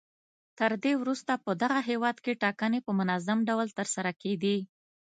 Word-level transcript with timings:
تر 0.57 0.71
دې 0.83 0.93
وروسته 1.01 1.31
په 1.45 1.51
دغه 1.61 1.79
هېواد 1.89 2.17
کې 2.23 2.39
ټاکنې 2.43 2.79
په 2.85 2.91
منظم 2.99 3.39
ډول 3.49 3.67
ترسره 3.79 4.11
کېدې. 4.21 4.57